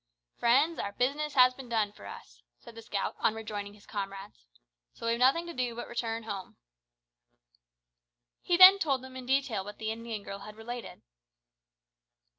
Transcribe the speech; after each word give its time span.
"Friends, 0.39 0.79
our 0.79 0.93
business 0.93 1.35
has 1.35 1.53
been 1.53 1.69
done 1.69 1.91
for 1.91 2.07
us," 2.07 2.41
said 2.57 2.73
the 2.73 2.81
scout 2.81 3.15
on 3.19 3.35
rejoining 3.35 3.75
his 3.75 3.85
comrades, 3.85 4.47
"so 4.95 5.05
we've 5.05 5.19
nothing 5.19 5.45
to 5.45 5.53
do 5.53 5.75
but 5.75 5.87
return 5.87 6.23
home." 6.23 6.57
He 8.41 8.57
then 8.57 8.79
told 8.79 9.03
them 9.03 9.15
in 9.15 9.27
detail 9.27 9.63
what 9.63 9.77
the 9.77 9.91
Indian 9.91 10.23
girl 10.23 10.39
had 10.39 10.55
related. 10.55 11.03